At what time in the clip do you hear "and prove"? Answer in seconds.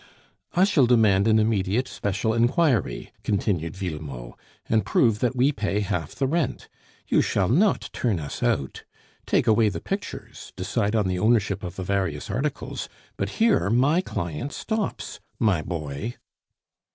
4.67-5.19